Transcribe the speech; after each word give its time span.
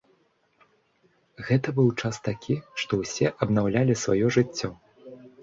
Гэта 1.49 1.67
быў 1.79 1.89
час 2.01 2.15
такі, 2.29 2.57
што 2.85 2.91
ўсе 3.01 3.27
абнаўлялі 3.47 3.99
сваё 4.07 4.33
жыццё. 4.39 4.69